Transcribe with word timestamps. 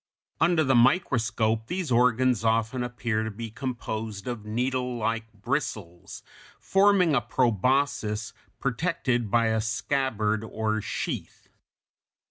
Under 0.39 0.63
the 0.63 0.73
microscope 0.73 1.67
these 1.67 1.91
organs 1.91 2.43
often 2.43 2.81
appear 2.83 3.21
to 3.23 3.29
be 3.29 3.51
composed 3.51 4.25
of 4.25 4.47
needlelike 4.47 5.31
bristles, 5.31 6.23
forming 6.59 7.13
a 7.13 7.21
proboscis 7.21 8.33
protected 8.59 9.29
by 9.29 9.49
a 9.49 9.61
scabbard 9.61 10.43
or 10.43 10.81
sheath. 10.81 11.49